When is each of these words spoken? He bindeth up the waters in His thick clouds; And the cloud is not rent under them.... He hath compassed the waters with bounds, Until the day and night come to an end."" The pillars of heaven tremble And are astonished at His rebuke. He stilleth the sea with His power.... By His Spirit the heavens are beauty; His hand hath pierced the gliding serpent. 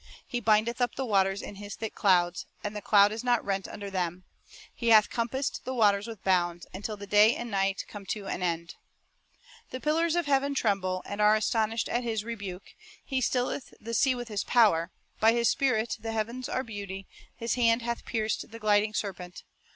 He 0.25 0.39
bindeth 0.39 0.81
up 0.81 0.95
the 0.95 1.05
waters 1.05 1.43
in 1.43 1.57
His 1.57 1.75
thick 1.75 1.93
clouds; 1.93 2.47
And 2.63 2.75
the 2.75 2.81
cloud 2.81 3.11
is 3.11 3.23
not 3.23 3.45
rent 3.45 3.67
under 3.67 3.91
them.... 3.91 4.23
He 4.73 4.87
hath 4.87 5.11
compassed 5.11 5.61
the 5.63 5.75
waters 5.75 6.07
with 6.07 6.23
bounds, 6.23 6.65
Until 6.73 6.97
the 6.97 7.05
day 7.05 7.35
and 7.35 7.51
night 7.51 7.85
come 7.87 8.07
to 8.07 8.25
an 8.25 8.41
end."" 8.41 8.73
The 9.69 9.79
pillars 9.79 10.15
of 10.15 10.25
heaven 10.25 10.55
tremble 10.55 11.03
And 11.05 11.21
are 11.21 11.35
astonished 11.35 11.87
at 11.87 12.01
His 12.03 12.23
rebuke. 12.23 12.73
He 13.05 13.21
stilleth 13.21 13.75
the 13.79 13.93
sea 13.93 14.15
with 14.15 14.29
His 14.29 14.43
power.... 14.43 14.89
By 15.19 15.33
His 15.33 15.51
Spirit 15.51 15.97
the 15.99 16.13
heavens 16.13 16.49
are 16.49 16.63
beauty; 16.63 17.05
His 17.35 17.53
hand 17.53 17.83
hath 17.83 18.03
pierced 18.03 18.49
the 18.49 18.57
gliding 18.57 18.95
serpent. 18.95 19.43